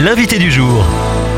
l'invité 0.00 0.38
du 0.38 0.50
jour. 0.50 0.84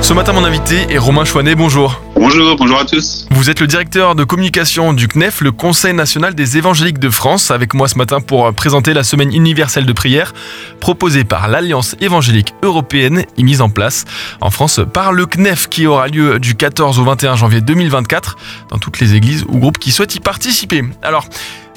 Ce 0.03 0.13
matin, 0.13 0.33
mon 0.33 0.45
invité 0.45 0.87
est 0.89 0.99
Romain 0.99 1.25
Chouanet. 1.25 1.57
Bonjour. 1.57 2.01
Bonjour, 2.15 2.57
bonjour 2.57 2.79
à 2.79 2.85
tous. 2.85 3.27
Vous 3.31 3.51
êtes 3.51 3.61
le 3.61 3.67
directeur 3.67 4.15
de 4.15 4.23
communication 4.23 4.93
du 4.93 5.09
CNEF, 5.09 5.41
le 5.41 5.51
Conseil 5.51 5.95
national 5.95 6.37
des 6.37 6.59
évangéliques 6.59 7.01
de 7.01 7.11
France, 7.11 7.51
avec 7.51 7.75
moi 7.75 7.89
ce 7.89 7.99
matin 7.99 8.21
pour 8.21 8.53
présenter 8.55 8.95
la 8.95 9.03
semaine 9.03 9.33
universelle 9.33 9.85
de 9.85 9.93
prière 9.93 10.33
proposée 10.81 11.25
par 11.25 11.49
l'Alliance 11.49 11.97
évangélique 12.01 12.55
européenne 12.63 13.25
et 13.37 13.43
mise 13.43 13.61
en 13.61 13.69
place 13.69 14.05
en 14.41 14.51
France 14.51 14.81
par 14.93 15.13
le 15.13 15.27
CNEF 15.27 15.69
qui 15.69 15.87
aura 15.87 16.07
lieu 16.07 16.39
du 16.39 16.55
14 16.55 17.01
au 17.01 17.05
21 17.05 17.35
janvier 17.35 17.61
2024 17.61 18.37
dans 18.71 18.79
toutes 18.79 19.01
les 19.01 19.15
églises 19.15 19.45
ou 19.49 19.59
groupes 19.59 19.79
qui 19.79 19.91
souhaitent 19.91 20.15
y 20.15 20.21
participer. 20.21 20.85
Alors, 21.03 21.27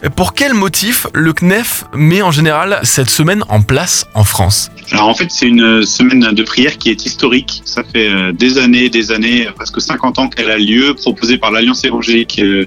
pour 0.09 0.33
quel 0.33 0.53
motif 0.53 1.07
le 1.13 1.33
CNEF 1.33 1.85
met 1.93 2.21
en 2.21 2.31
général 2.31 2.79
cette 2.83 3.09
semaine 3.09 3.43
en 3.49 3.61
place 3.61 4.05
en 4.13 4.23
France? 4.23 4.69
En 4.93 5.13
fait, 5.15 5.31
c'est 5.31 5.47
une 5.47 5.83
semaine 5.83 6.31
de 6.31 6.43
prière 6.43 6.77
qui 6.77 6.91
est 6.91 7.05
historique. 7.05 7.61
Ça 7.65 7.83
fait 7.83 8.07
euh, 8.07 8.31
des 8.31 8.59
années, 8.59 8.89
des 8.89 9.11
années, 9.11 9.47
presque 9.55 9.81
50 9.81 10.19
ans 10.19 10.29
qu'elle 10.29 10.51
a 10.51 10.57
lieu, 10.59 10.93
proposée 10.93 11.37
par 11.37 11.51
l'Alliance 11.51 11.83
évangélique 11.83 12.39
euh, 12.39 12.65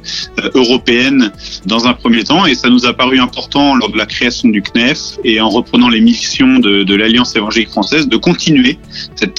européenne 0.55 1.33
dans 1.67 1.87
un 1.87 1.95
premier 1.95 2.25
temps. 2.25 2.45
Et 2.45 2.55
ça 2.55 2.71
nous 2.71 2.87
a 2.87 2.93
paru 2.93 3.21
important 3.21 3.77
lors 3.77 3.91
de 3.91 3.97
la 3.97 4.07
création 4.07 4.49
du 4.49 4.63
CNEF 4.63 4.99
et 5.23 5.41
en 5.41 5.49
reprenant 5.49 5.89
les 5.89 6.01
missions 6.01 6.59
de, 6.59 6.95
l'Alliance 6.95 7.37
évangélique 7.37 7.71
française 7.71 8.09
de 8.09 8.17
continuer 8.17 8.79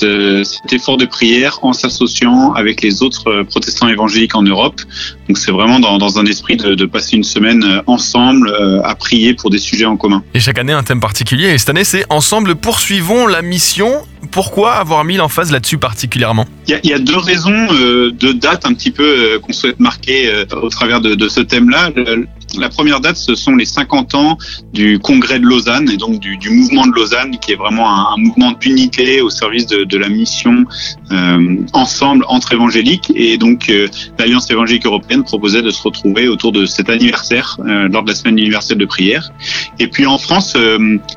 euh, 0.03 0.43
cet 0.43 0.73
effort 0.73 0.95
de 0.95 1.05
prière 1.05 1.59
en 1.61 1.73
s'associant 1.73 2.53
avec 2.53 2.81
les 2.81 3.03
autres 3.03 3.43
protestants 3.43 3.89
évangéliques 3.89 4.35
en 4.35 4.43
Europe. 4.43 4.79
Donc 5.27 5.37
c'est 5.37 5.51
vraiment 5.51 5.81
dans, 5.81 5.97
dans, 5.97 6.19
un 6.19 6.25
esprit 6.25 6.55
de, 6.55 6.73
de 6.75 6.85
passer 6.85 7.17
une 7.17 7.25
semaine 7.25 7.81
ensemble 7.89 8.49
euh, 8.49 8.81
à 8.83 8.95
prier 8.95 9.33
pour 9.33 9.49
des 9.49 9.57
sujets 9.57 9.85
en 9.85 9.97
commun. 9.97 10.23
Et 10.33 10.39
chaque 10.39 10.57
année 10.57 10.73
un 10.73 10.83
thème 10.83 10.99
particulier. 10.99 11.49
Et 11.49 11.57
cette 11.57 11.69
année 11.69 11.83
c'est 11.83 12.05
Ensemble 12.09 12.55
poursuivons 12.55 13.27
la 13.27 13.41
mission. 13.41 14.03
Pourquoi 14.31 14.73
avoir 14.73 15.03
mis 15.05 15.17
l'emphase 15.17 15.51
là-dessus 15.51 15.77
particulièrement 15.77 16.45
il 16.67 16.71
y, 16.71 16.73
a, 16.75 16.79
il 16.83 16.89
y, 16.89 16.93
a, 16.93 16.99
deux 16.99 17.17
raisons, 17.17 17.67
euh, 17.71 18.11
deux 18.11 18.33
dates 18.33 18.65
un 18.65 18.73
petit 18.73 18.91
peu 18.91 19.03
euh, 19.03 19.39
qu'on 19.39 19.53
souhaite 19.53 19.79
marquer 19.79 20.27
euh, 20.27 20.45
au 20.61 20.69
travers 20.69 21.01
de, 21.01 21.15
de 21.15 21.27
ce 21.27 21.39
thème-là. 21.39 21.91
La 22.57 22.69
première 22.69 22.99
date, 22.99 23.17
ce 23.17 23.35
sont 23.35 23.55
les 23.55 23.65
50 23.65 24.15
ans 24.15 24.37
du 24.73 24.99
congrès 24.99 25.39
de 25.39 25.45
Lausanne 25.45 25.89
et 25.89 25.97
donc 25.97 26.19
du, 26.19 26.49
mouvement 26.49 26.87
de 26.87 26.93
Lausanne, 26.93 27.37
qui 27.39 27.51
est 27.51 27.55
vraiment 27.55 27.89
un, 27.89 28.17
mouvement 28.17 28.51
d'unité 28.53 29.21
au 29.21 29.29
service 29.29 29.67
de, 29.67 29.83
de 29.83 29.97
la 29.97 30.09
mission 30.09 30.65
euh, 31.11 31.57
ensemble 31.73 32.25
entre 32.27 32.53
évangéliques. 32.53 33.11
Et 33.15 33.37
donc 33.37 33.69
euh, 33.69 33.87
l'Alliance 34.17 34.49
évangélique 34.49 34.85
européenne 34.85 35.23
proposait 35.23 35.61
de 35.61 35.69
se 35.69 35.81
retrouver 35.81 36.27
autour 36.27 36.51
de 36.51 36.65
cet 36.65 36.89
anniversaire 36.89 37.57
euh, 37.59 37.87
lors 37.87 38.03
de 38.03 38.09
la 38.09 38.15
semaine 38.15 38.39
universelle 38.39 38.77
de 38.77 38.85
prière. 38.85 39.31
Et 39.79 39.87
puis 39.87 40.05
en 40.05 40.17
France, 40.17 40.55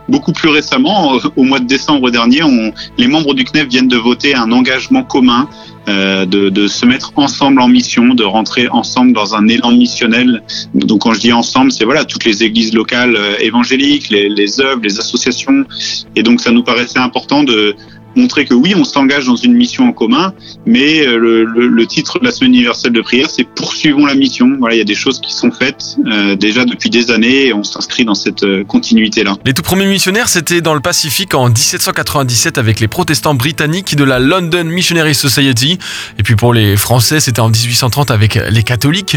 beaucoup 0.08 0.32
plus 0.32 0.48
récemment, 0.48 1.18
au 1.36 1.42
mois 1.42 1.58
de 1.58 1.66
décembre 1.66 2.10
dernier, 2.10 2.42
on, 2.42 2.72
les 2.96 3.08
membres 3.08 3.34
du 3.34 3.44
CNEF 3.44 3.68
viennent 3.68 3.88
de 3.88 3.96
voter 3.96 4.34
un 4.34 4.52
engagement 4.52 5.02
commun 5.02 5.48
euh, 5.88 6.24
de, 6.26 6.48
de, 6.48 6.68
se 6.68 6.86
mettre 6.86 7.12
ensemble 7.16 7.60
en 7.60 7.66
mission, 7.66 8.14
de 8.14 8.22
rentrer 8.22 8.68
ensemble 8.68 9.12
dans 9.12 9.34
un 9.34 9.48
élan 9.48 9.72
missionnel. 9.72 10.44
Donc 10.74 11.02
quand 11.02 11.12
je 11.12 11.18
dis 11.18 11.32
ensemble, 11.32 11.72
c'est 11.72 11.84
voilà 11.84 12.04
toutes 12.04 12.24
les 12.24 12.44
églises 12.44 12.72
locales 12.72 13.16
euh, 13.16 13.34
évangéliques, 13.40 14.08
les, 14.08 14.28
les 14.28 14.60
œuvres, 14.60 14.80
les 14.84 15.00
associations. 15.00 15.64
Et 16.14 16.22
donc 16.22 16.40
ça 16.40 16.52
nous 16.52 16.62
paraissait 16.62 17.00
important 17.00 17.42
de 17.42 17.74
montrer 18.16 18.44
que 18.44 18.54
oui, 18.54 18.74
on 18.76 18.84
s'engage 18.84 19.26
dans 19.26 19.36
une 19.36 19.54
mission 19.54 19.88
en 19.88 19.92
commun, 19.92 20.32
mais 20.66 21.06
euh, 21.06 21.16
le, 21.16 21.44
le, 21.44 21.68
le, 21.68 21.86
titre 21.86 22.18
de 22.18 22.24
la 22.24 22.30
semaine 22.30 22.54
universelle 22.54 22.92
de 22.92 23.00
prière, 23.00 23.28
c'est 23.30 23.44
poursuivons 23.44 24.06
la 24.06 24.14
mission. 24.14 24.56
Voilà, 24.58 24.74
il 24.74 24.78
y 24.78 24.82
a 24.82 24.84
des 24.84 24.94
choses 24.94 25.20
qui 25.20 25.32
sont 25.32 25.50
faites 25.50 25.96
euh, 26.06 26.36
déjà 26.36 26.64
depuis 26.64 26.90
des 26.90 27.10
années 27.10 27.46
et 27.46 27.52
on 27.52 27.64
s'inscrit 27.64 28.04
dans 28.04 28.14
cette 28.14 28.42
euh, 28.42 28.64
continuité-là. 28.64 29.36
Les 29.44 29.54
tout 29.54 29.62
premiers 29.62 29.86
missionnaires, 29.86 30.28
c'était 30.28 30.60
dans 30.60 30.74
le 30.74 30.80
Pacifique 30.80 31.34
en 31.34 31.48
1797 31.48 32.58
avec 32.58 32.80
les 32.80 32.88
protestants 32.88 33.34
britanniques 33.34 33.96
de 33.96 34.04
la 34.04 34.18
London 34.18 34.64
Missionary 34.64 35.14
Society. 35.14 35.78
Et 36.18 36.22
puis 36.22 36.36
pour 36.36 36.54
les 36.54 36.76
Français, 36.76 37.20
c'était 37.20 37.40
en 37.40 37.48
1830 37.48 38.10
avec 38.10 38.38
les 38.50 38.62
catholiques. 38.62 39.16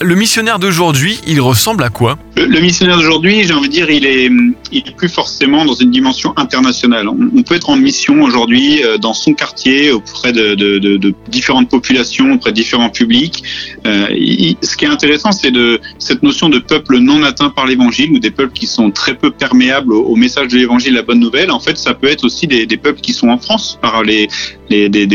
Le 0.00 0.14
missionnaire 0.14 0.58
d'aujourd'hui, 0.58 1.20
il 1.26 1.40
ressemble 1.40 1.84
à 1.84 1.90
quoi? 1.90 2.18
Le, 2.36 2.46
le, 2.46 2.60
missionnaire 2.60 2.96
d'aujourd'hui, 2.96 3.44
j'ai 3.44 3.52
envie 3.52 3.68
de 3.68 3.74
dire, 3.74 3.90
il 3.90 4.06
est, 4.06 4.30
il 4.72 4.88
est 4.88 4.96
plus 4.96 5.08
forcément 5.08 5.64
dans 5.64 5.74
une 5.74 5.90
dimension 5.90 6.32
internationale. 6.36 7.08
On, 7.08 7.18
on 7.36 7.42
peut 7.42 7.54
être 7.54 7.68
en 7.68 7.76
mission 7.76 8.22
aujourd'hui 8.32 8.82
euh, 8.82 8.98
dans 8.98 9.14
son 9.14 9.34
quartier 9.34 9.90
auprès 9.90 10.32
de, 10.32 11.14
différentes 11.28 11.68
populations, 11.68 12.32
auprès 12.32 12.50
de 12.50 12.56
différents 12.56 12.90
publics. 12.90 13.42
Euh, 13.86 14.06
ce 14.62 14.76
qui 14.76 14.84
est 14.84 14.88
intéressant, 14.88 15.32
c'est 15.32 15.50
de 15.50 15.80
cette 15.98 16.22
notion 16.22 16.48
de 16.48 16.58
peuple 16.58 16.98
non 16.98 17.22
atteint 17.22 17.50
par 17.50 17.66
l'évangile 17.66 18.12
ou 18.12 18.18
des 18.18 18.30
peuples 18.30 18.52
qui 18.52 18.66
sont 18.66 18.90
très 18.90 19.14
peu 19.14 19.30
perméables 19.30 19.92
au, 19.92 20.16
message 20.16 20.48
de 20.48 20.56
l'évangile, 20.56 20.94
la 20.94 21.02
bonne 21.02 21.20
nouvelle. 21.20 21.50
En 21.50 21.60
fait, 21.60 21.76
ça 21.76 21.94
peut 21.94 22.08
être 22.08 22.24
aussi 22.24 22.46
des, 22.46 22.66
peuples 22.76 23.00
qui 23.00 23.12
sont 23.12 23.28
en 23.28 23.38
France 23.38 23.78
par 23.80 24.02
les, 24.02 24.28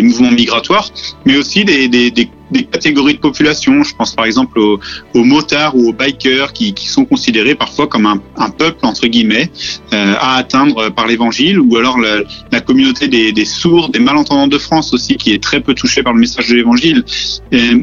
mouvements 0.01 0.31
migratoires, 0.31 0.89
mais 1.25 1.37
aussi 1.37 1.65
des, 1.65 1.87
des, 1.87 2.11
des 2.11 2.29
des 2.51 2.63
catégories 2.63 3.15
de 3.15 3.19
population. 3.19 3.83
Je 3.83 3.95
pense 3.95 4.15
par 4.15 4.25
exemple 4.25 4.59
aux, 4.59 4.79
motards 5.13 5.75
ou 5.75 5.89
aux 5.89 5.93
bikers 5.93 6.53
qui, 6.53 6.73
sont 6.87 7.05
considérés 7.05 7.55
parfois 7.55 7.87
comme 7.87 8.05
un, 8.05 8.49
peuple 8.49 8.85
entre 8.85 9.07
guillemets 9.07 9.51
euh, 9.93 10.13
à 10.19 10.37
atteindre 10.37 10.89
par 10.89 11.05
l'Évangile, 11.05 11.59
ou 11.59 11.75
alors 11.75 11.97
la, 11.99 12.61
communauté 12.61 13.07
des, 13.07 13.45
sourds, 13.45 13.89
des 13.89 13.99
malentendants 13.99 14.47
de 14.47 14.57
France 14.57 14.93
aussi, 14.93 15.15
qui 15.15 15.33
est 15.33 15.43
très 15.43 15.59
peu 15.59 15.73
touchée 15.73 16.03
par 16.03 16.13
le 16.13 16.19
message 16.19 16.49
de 16.49 16.55
l'Évangile. 16.55 17.03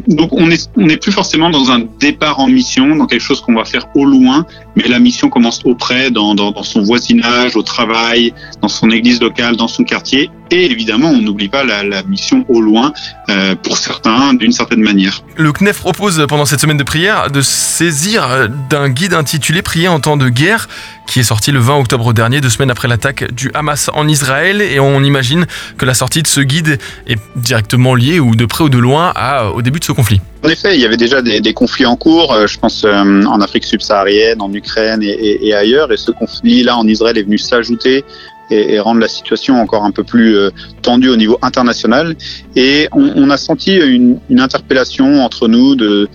Donc 0.08 0.32
on 0.32 0.50
est 0.50 0.64
on 0.76 0.86
n'est 0.86 0.96
plus 0.96 1.12
forcément 1.12 1.50
dans 1.50 1.70
un 1.70 1.82
départ 2.00 2.40
en 2.40 2.48
mission, 2.48 2.96
dans 2.96 3.06
quelque 3.06 3.22
chose 3.22 3.40
qu'on 3.40 3.54
va 3.54 3.64
faire 3.64 3.86
au 3.94 4.04
loin, 4.04 4.46
mais 4.76 4.84
la 4.88 4.98
mission 4.98 5.28
commence 5.28 5.60
auprès, 5.64 6.10
dans, 6.10 6.34
son 6.62 6.82
voisinage, 6.82 7.56
au 7.56 7.62
travail, 7.62 8.32
dans 8.60 8.68
son 8.68 8.90
église 8.90 9.20
locale, 9.20 9.56
dans 9.56 9.68
son 9.68 9.84
quartier, 9.84 10.30
et 10.50 10.70
évidemment 10.70 11.08
on 11.08 11.18
n'oublie 11.18 11.48
pas 11.48 11.64
la, 11.64 11.82
la, 11.82 12.02
mission 12.02 12.44
au 12.48 12.60
loin 12.60 12.92
euh, 13.30 13.54
pour 13.54 13.78
certains 13.78 14.34
d'une 14.34 14.52
certaine 14.54 14.80
manière. 14.80 15.22
Le 15.36 15.52
CNEF 15.52 15.80
propose 15.80 16.24
pendant 16.28 16.46
cette 16.46 16.60
semaine 16.60 16.76
de 16.76 16.84
prière 16.84 17.30
de 17.30 17.42
saisir 17.42 18.48
d'un 18.70 18.88
guide 18.88 19.14
intitulé 19.14 19.62
Prier 19.62 19.88
en 19.88 20.00
temps 20.00 20.16
de 20.16 20.28
guerre 20.28 20.68
qui 21.06 21.20
est 21.20 21.24
sorti 21.24 21.52
le 21.52 21.58
20 21.58 21.78
octobre 21.78 22.12
dernier, 22.12 22.40
deux 22.40 22.48
semaines 22.48 22.70
après 22.70 22.88
l'attaque 22.88 23.32
du 23.32 23.50
Hamas 23.54 23.90
en 23.94 24.08
Israël. 24.08 24.62
Et 24.62 24.80
on 24.80 25.02
imagine 25.02 25.46
que 25.76 25.84
la 25.84 25.94
sortie 25.94 26.22
de 26.22 26.26
ce 26.26 26.40
guide 26.40 26.78
est 27.06 27.18
directement 27.36 27.94
liée, 27.94 28.20
ou 28.20 28.34
de 28.34 28.46
près 28.46 28.64
ou 28.64 28.68
de 28.68 28.78
loin, 28.78 29.12
à, 29.14 29.50
au 29.50 29.62
début 29.62 29.80
de 29.80 29.84
ce 29.84 29.92
conflit. 29.92 30.20
En 30.42 30.48
effet, 30.48 30.74
il 30.74 30.80
y 30.80 30.84
avait 30.84 30.96
déjà 30.96 31.22
des, 31.22 31.40
des 31.40 31.54
conflits 31.54 31.86
en 31.86 31.96
cours, 31.96 32.32
euh, 32.32 32.46
je 32.46 32.58
pense 32.58 32.84
euh, 32.84 33.22
en 33.24 33.40
Afrique 33.40 33.64
subsaharienne, 33.64 34.42
en 34.42 34.52
Ukraine 34.52 35.02
et, 35.02 35.08
et, 35.08 35.48
et 35.48 35.54
ailleurs. 35.54 35.92
Et 35.92 35.96
ce 35.96 36.10
conflit-là 36.10 36.76
en 36.76 36.86
Israël 36.86 37.16
est 37.16 37.22
venu 37.22 37.38
s'ajouter 37.38 38.04
et, 38.50 38.74
et, 38.74 38.80
rendre 38.80 39.00
la 39.00 39.08
situation 39.08 39.60
encore 39.60 39.84
un 39.84 39.90
peu 39.90 40.04
plus 40.04 40.36
euh, 40.36 40.50
tendue 40.82 41.08
au 41.08 41.16
niveau 41.16 41.38
international. 41.42 42.16
Et 42.56 42.88
on, 42.92 43.12
on 43.16 43.30
a 43.30 43.36
senti 43.36 43.76
une, 43.76 44.18
une, 44.28 44.40
interpellation 44.40 45.24
entre 45.24 45.48
nous 45.48 45.74
de 45.74 46.08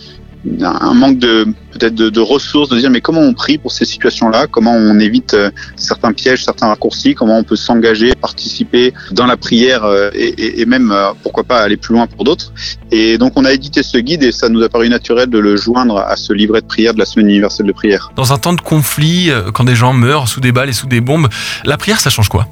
un 0.62 0.94
manque 0.94 1.18
de 1.18 1.46
peut-être 1.72 1.96
de, 1.96 2.10
de, 2.10 2.20
ressources, 2.20 2.70
de 2.70 2.78
dire 2.78 2.90
mais 2.90 3.02
comment 3.02 3.22
on 3.22 3.34
prie 3.34 3.58
pour 3.58 3.72
ces 3.72 3.86
situations-là, 3.86 4.48
comment 4.48 4.74
on 4.74 5.00
évite 5.00 5.34
euh, 5.34 5.52
certains 5.76 6.14
pièges, 6.14 6.44
certains 6.44 6.68
raccourcis, 6.68 7.14
comment 7.14 7.38
on 7.38 7.44
peut 7.44 7.56
s'engager, 7.56 8.14
participer 8.16 8.94
dans 9.12 9.26
la 9.26 9.38
prière 9.38 9.84
euh, 9.84 10.10
et, 10.14 10.66
même 10.66 10.92
euh, 10.92 11.12
pourquoi 11.24 11.44
pas 11.44 11.60
aller 11.60 11.78
plus 11.78 11.94
loin 11.94 12.08
pour 12.08 12.24
d'autres? 12.24 12.54
Et 12.92 13.18
donc 13.18 13.34
on 13.36 13.46
a 13.46 13.52
édité 13.52 13.84
ce 13.84 13.98
guide 13.98 14.24
et 14.24 14.32
ça 14.32 14.50
nous 14.50 14.64
a 14.64 14.70
paru 14.70 14.90
naturel 14.90 15.30
de 15.30 15.40
le 15.40 15.58
joindre 15.58 15.98
à 15.98 16.16
ce 16.16 16.32
livret 16.32 16.62
de 16.62 16.68
prière 16.68 16.94
de 16.94 17.00
la 17.00 17.06
semaine 17.06 17.30
universelle 17.30 17.66
de 17.66 17.74
prière. 17.74 18.12
Dans 18.16 18.32
un 18.32 18.38
temps 18.38 18.54
de 18.54 18.62
conflit, 18.62 19.32
quand 19.54 19.66
des 19.66 19.76
gens 19.76 19.94
meurent 19.94 20.28
sous 20.28 20.40
des 20.40 20.52
balles 20.52 20.70
et 20.70 20.74
sous 20.74 20.88
des 20.88 21.02
bombes, 21.02 21.28
la 21.66 21.78
prière 21.78 22.00
ça 22.00 22.10
change 22.10 22.30
quoi? 22.30 22.48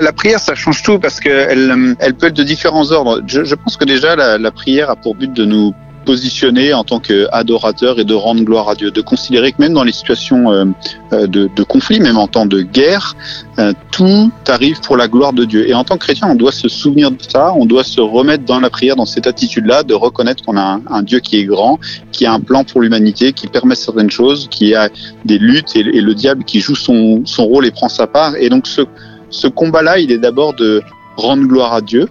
La 0.00 0.12
prière, 0.12 0.40
ça 0.40 0.54
change 0.54 0.82
tout 0.82 0.98
parce 0.98 1.20
qu'elle 1.20 1.96
elle 2.00 2.14
peut 2.14 2.26
être 2.26 2.36
de 2.36 2.42
différents 2.42 2.90
ordres. 2.90 3.20
Je, 3.26 3.44
je 3.44 3.54
pense 3.54 3.76
que 3.76 3.84
déjà, 3.84 4.16
la, 4.16 4.38
la 4.38 4.50
prière 4.50 4.90
a 4.90 4.96
pour 4.96 5.14
but 5.14 5.32
de 5.32 5.44
nous 5.44 5.72
positionner 6.04 6.72
en 6.72 6.84
tant 6.84 7.00
qu'adorateur 7.00 7.98
et 7.98 8.04
de 8.04 8.14
rendre 8.14 8.42
gloire 8.42 8.68
à 8.68 8.74
Dieu, 8.74 8.90
de 8.90 9.00
considérer 9.00 9.52
que 9.52 9.60
même 9.60 9.72
dans 9.72 9.82
les 9.84 9.92
situations 9.92 10.52
euh, 10.52 10.64
de, 11.12 11.48
de, 11.54 11.62
conflit, 11.62 12.00
même 12.00 12.18
en 12.18 12.28
temps 12.28 12.46
de 12.46 12.62
guerre, 12.62 13.16
euh, 13.58 13.72
tout 13.90 14.30
arrive 14.48 14.80
pour 14.80 14.96
la 14.96 15.08
gloire 15.08 15.32
de 15.32 15.44
Dieu. 15.44 15.68
Et 15.68 15.74
en 15.74 15.84
tant 15.84 15.96
que 15.96 16.04
chrétien, 16.04 16.28
on 16.30 16.34
doit 16.34 16.52
se 16.52 16.68
souvenir 16.68 17.10
de 17.10 17.16
ça, 17.20 17.52
on 17.54 17.66
doit 17.66 17.84
se 17.84 18.00
remettre 18.00 18.44
dans 18.44 18.60
la 18.60 18.70
prière, 18.70 18.96
dans 18.96 19.06
cette 19.06 19.26
attitude-là, 19.26 19.82
de 19.82 19.94
reconnaître 19.94 20.44
qu'on 20.44 20.56
a 20.56 20.80
un, 20.88 21.02
Dieu 21.02 21.20
qui 21.20 21.38
est 21.38 21.44
grand, 21.44 21.78
qui 22.12 22.26
a 22.26 22.32
un 22.32 22.40
plan 22.40 22.64
pour 22.64 22.80
l'humanité, 22.80 23.32
qui 23.32 23.46
permet 23.46 23.74
certaines 23.74 24.10
choses, 24.10 24.48
qui 24.50 24.74
a 24.74 24.88
des 25.24 25.38
luttes 25.38 25.76
et, 25.76 25.82
le 25.82 26.14
diable 26.14 26.44
qui 26.44 26.60
joue 26.60 26.76
son, 26.76 27.22
rôle 27.38 27.66
et 27.66 27.70
prend 27.70 27.88
sa 27.88 28.06
part. 28.06 28.36
Et 28.36 28.48
donc 28.48 28.66
ce 28.66 29.46
combat-là, 29.48 29.98
il 29.98 30.12
est 30.12 30.18
d'abord 30.18 30.54
de 30.54 30.82
rendre 31.16 31.46
gloire 31.46 31.72
à 31.72 31.80
Dieu, 31.80 32.08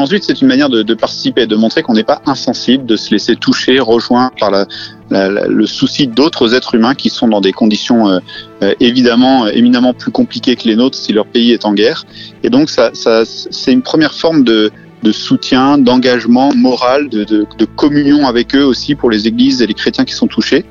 Ensuite, 0.00 0.24
c'est 0.24 0.40
une 0.40 0.48
manière 0.48 0.70
de, 0.70 0.82
de, 0.82 0.94
participer, 0.94 1.46
de 1.46 1.56
montrer 1.56 1.82
qu'on 1.82 1.92
n'est 1.92 2.04
pas 2.04 2.22
insensible, 2.24 2.86
de 2.86 2.96
se 2.96 3.10
laisser 3.10 3.36
toucher, 3.36 3.78
rejoindre 3.80 4.32
par 4.40 4.50
la, 4.50 4.66
la, 5.10 5.46
le 5.46 5.66
souci 5.66 6.06
d'autres 6.06 6.54
êtres 6.54 6.74
humains 6.74 6.94
qui 6.94 7.10
sont 7.10 7.28
dans 7.28 7.42
des 7.42 7.52
conditions 7.52 8.08
euh, 8.08 8.18
euh, 8.62 8.74
évidemment 8.80 9.44
euh, 9.44 9.50
éminemment 9.50 9.92
plus 9.92 10.10
compliquées 10.10 10.56
que 10.56 10.66
les 10.66 10.74
nôtres 10.74 10.96
si 10.96 11.12
leur 11.12 11.26
pays 11.26 11.52
est 11.52 11.66
en 11.66 11.74
guerre. 11.74 12.06
Et 12.42 12.48
donc, 12.48 12.70
ça, 12.70 12.92
ça 12.94 13.24
c'est 13.26 13.74
une 13.74 13.82
première 13.82 14.14
forme 14.14 14.42
de, 14.42 14.70
de 15.02 15.12
soutien, 15.12 15.78
d'engagement 15.78 16.54
moral, 16.54 17.08
de, 17.08 17.24
de, 17.24 17.46
de, 17.58 17.64
communion 17.64 18.26
avec 18.26 18.54
eux 18.54 18.64
aussi 18.64 18.94
pour 18.94 19.10
les 19.10 19.26
églises 19.28 19.62
et 19.62 19.66
les 19.66 19.74
chrétiens 19.74 20.06
qui 20.06 20.14
sont 20.14 20.26
touchés. 20.26 20.64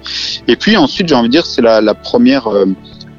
Et 0.48 0.56
puis 0.56 0.78
ensuite, 0.78 1.08
j'ai 1.08 1.16
envie 1.16 1.30
de 1.30 1.34
dire, 1.34 1.46
c'est 1.46 1.62
la, 1.62 1.81
la, 1.81 1.94
première 1.94 2.48
euh, 2.48 2.66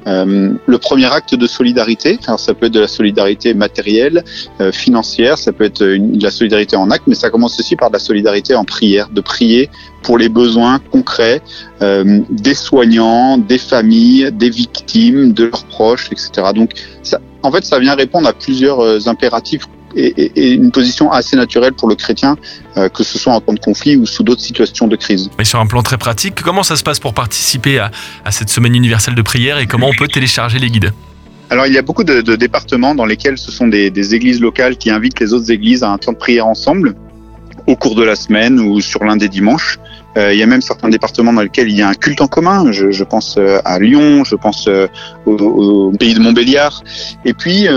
le 0.05 0.77
premier 0.77 1.05
acte 1.05 1.35
de 1.35 1.47
solidarité. 1.47 2.19
Alors 2.27 2.39
ça 2.39 2.53
peut 2.53 2.67
être 2.67 2.73
de 2.73 2.79
la 2.79 2.87
solidarité 2.87 3.53
matérielle, 3.53 4.23
euh, 4.59 4.71
financière, 4.71 5.37
ça 5.37 5.51
peut 5.51 5.65
être 5.65 5.83
de 5.83 6.23
la 6.23 6.31
solidarité 6.31 6.75
en 6.75 6.89
acte, 6.89 7.03
mais 7.07 7.15
ça 7.15 7.29
commence 7.29 7.59
aussi 7.59 7.75
par 7.75 7.89
de 7.89 7.93
la 7.93 7.99
solidarité 7.99 8.55
en 8.55 8.65
prière, 8.65 9.09
de 9.09 9.21
prier 9.21 9.69
pour 10.03 10.17
les 10.17 10.29
besoins 10.29 10.79
concrets 10.91 11.41
euh, 11.81 12.19
des 12.29 12.55
soignants, 12.55 13.37
des 13.37 13.57
familles, 13.57 14.31
des 14.31 14.49
victimes, 14.49 15.33
de 15.33 15.45
leurs 15.45 15.65
proches, 15.65 16.09
etc. 16.11 16.51
Donc 16.55 16.71
ça, 17.03 17.19
en 17.43 17.51
fait, 17.51 17.65
ça 17.65 17.79
vient 17.79 17.95
répondre 17.95 18.27
à 18.27 18.33
plusieurs 18.33 18.79
euh, 18.79 18.99
impératifs 19.07 19.63
et, 19.95 20.51
une 20.53 20.71
position 20.71 21.11
assez 21.11 21.35
naturelle 21.35 21.73
pour 21.73 21.89
le 21.89 21.95
chrétien, 21.95 22.37
euh, 22.77 22.87
que 22.87 23.03
ce 23.03 23.17
soit 23.17 23.33
en 23.33 23.41
temps 23.41 23.53
de 23.53 23.59
conflit 23.59 23.97
ou 23.97 24.05
sous 24.05 24.23
d'autres 24.23 24.41
situations 24.41 24.87
de 24.87 24.95
crise. 24.95 25.29
Et 25.39 25.43
sur 25.43 25.59
un 25.59 25.67
plan 25.67 25.83
très 25.83 25.97
pratique, 25.97 26.41
comment 26.41 26.63
ça 26.63 26.75
se 26.75 26.83
passe 26.83 26.99
pour 26.99 27.13
participer 27.13 27.79
à, 27.79 27.91
cette 28.31 28.49
semaine 28.49 28.75
universelle 28.75 29.15
de 29.15 29.21
prière 29.21 29.57
et 29.57 29.67
comment 29.67 29.87
on 29.87 29.93
peut 29.93 30.07
télécharger 30.07 30.59
les 30.59 30.69
guides? 30.69 30.93
Alors 31.49 31.67
il 31.67 31.73
y 31.73 31.77
a 31.77 31.81
beaucoup 31.81 32.05
de, 32.05 32.21
départements 32.35 32.95
dans 32.95 33.05
lesquels 33.05 33.37
ce 33.37 33.51
sont 33.51 33.67
des, 33.67 33.89
des, 33.89 34.15
églises 34.15 34.39
locales 34.39 34.77
qui 34.77 34.89
invitent 34.89 35.19
les 35.19 35.33
autres 35.33 35.51
églises 35.51 35.83
à 35.83 35.89
un 35.89 35.97
temps 35.97 36.13
de 36.13 36.17
prière 36.17 36.47
ensemble 36.47 36.95
au 37.67 37.75
cours 37.75 37.95
de 37.95 38.03
la 38.03 38.15
semaine 38.15 38.59
ou 38.59 38.79
sur 38.79 39.03
l'un 39.03 39.17
des 39.17 39.27
dimanches. 39.27 39.77
Euh, 40.17 40.33
il 40.33 40.39
y 40.39 40.43
a 40.43 40.45
même 40.45 40.61
certains 40.61 40.89
départements 40.89 41.31
dans 41.31 41.41
lesquels 41.41 41.69
il 41.69 41.77
y 41.77 41.81
a 41.81 41.87
un 41.87 41.93
culte 41.93 42.21
en 42.21 42.27
commun. 42.27 42.71
Je, 42.71 42.91
je 42.91 43.03
pense 43.03 43.35
euh, 43.37 43.59
à 43.63 43.79
Lyon, 43.79 44.23
je 44.23 44.35
pense 44.35 44.67
euh, 44.67 44.87
au, 45.25 45.31
au, 45.31 45.91
pays 45.91 46.13
de 46.13 46.19
Montbéliard. 46.19 46.83
Et 47.25 47.33
puis, 47.33 47.67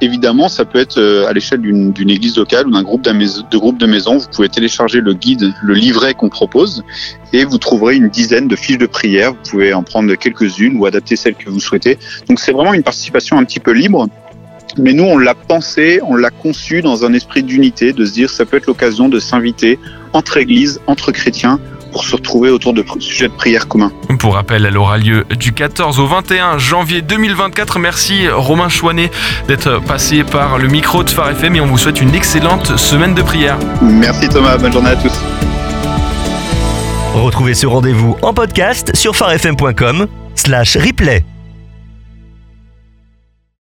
évidemment, 0.00 0.48
ça 0.48 0.64
peut 0.64 0.78
être 0.78 1.00
à 1.28 1.32
l'échelle 1.32 1.60
d'une 1.60 2.10
église 2.10 2.36
locale 2.36 2.66
ou 2.66 2.70
d'un 2.70 2.82
groupe 2.82 3.02
de 3.02 3.58
groupes 3.58 3.78
de 3.78 3.86
maisons. 3.86 4.18
Vous 4.18 4.28
pouvez 4.32 4.48
télécharger 4.48 5.00
le 5.00 5.14
guide, 5.14 5.52
le 5.62 5.74
livret 5.74 6.14
qu'on 6.14 6.28
propose, 6.28 6.82
et 7.32 7.44
vous 7.44 7.58
trouverez 7.58 7.96
une 7.96 8.08
dizaine 8.08 8.48
de 8.48 8.56
fiches 8.56 8.78
de 8.78 8.86
prière. 8.86 9.32
Vous 9.32 9.50
pouvez 9.50 9.74
en 9.74 9.82
prendre 9.82 10.12
quelques-unes 10.14 10.76
ou 10.76 10.86
adapter 10.86 11.16
celles 11.16 11.34
que 11.34 11.50
vous 11.50 11.60
souhaitez. 11.60 11.98
Donc, 12.28 12.40
c'est 12.40 12.52
vraiment 12.52 12.74
une 12.74 12.82
participation 12.82 13.38
un 13.38 13.44
petit 13.44 13.60
peu 13.60 13.72
libre. 13.72 14.08
Mais 14.76 14.92
nous, 14.92 15.04
on 15.04 15.18
l'a 15.18 15.34
pensé, 15.34 16.00
on 16.04 16.14
l'a 16.14 16.30
conçu 16.30 16.82
dans 16.82 17.04
un 17.04 17.12
esprit 17.14 17.42
d'unité, 17.42 17.92
de 17.92 18.04
se 18.04 18.12
dire 18.12 18.30
ça 18.30 18.44
peut 18.44 18.56
être 18.58 18.66
l'occasion 18.66 19.08
de 19.08 19.18
s'inviter 19.18 19.78
entre 20.12 20.36
églises, 20.36 20.80
entre 20.86 21.10
chrétiens, 21.12 21.58
pour 21.92 22.04
se 22.04 22.16
retrouver 22.16 22.50
autour 22.50 22.74
de 22.74 22.84
sujets 23.00 23.28
de 23.28 23.32
prière 23.32 23.66
communs. 23.66 23.92
Pour 24.18 24.34
rappel, 24.34 24.66
elle 24.66 24.76
aura 24.76 24.98
lieu 24.98 25.24
du 25.38 25.52
14 25.52 25.98
au 26.00 26.06
21 26.06 26.58
janvier 26.58 27.02
2024. 27.02 27.78
Merci 27.78 28.28
Romain 28.28 28.68
Chouanet 28.68 29.10
d'être 29.48 29.80
passé 29.82 30.22
par 30.22 30.58
le 30.58 30.68
micro 30.68 31.02
de 31.02 31.10
Phare 31.10 31.30
FM 31.30 31.56
et 31.56 31.60
on 31.60 31.66
vous 31.66 31.78
souhaite 31.78 32.00
une 32.00 32.14
excellente 32.14 32.76
semaine 32.76 33.14
de 33.14 33.22
prière. 33.22 33.58
Merci 33.82 34.28
Thomas, 34.28 34.58
bonne 34.58 34.72
journée 34.72 34.90
à 34.90 34.96
tous. 34.96 35.18
Retrouvez 37.14 37.54
ce 37.54 37.66
rendez-vous 37.66 38.16
en 38.22 38.34
podcast 38.34 38.94
sur 38.94 39.16
farfm.com 39.16 40.06
slash 40.34 40.76
replay. 40.76 41.24